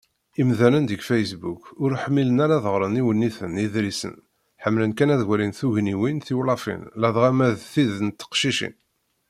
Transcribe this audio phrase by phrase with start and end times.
[0.41, 4.15] Imdanen deg Facebook ur ḥmmilen ara ad ɣren iwenniten, iḍrisen;
[4.63, 8.75] ḥemmlen kan ad walin tugniwin, tiwlafin, ladɣa ma d tid n teqcicin.